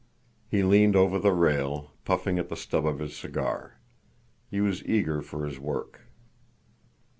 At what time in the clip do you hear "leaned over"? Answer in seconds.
0.63-1.19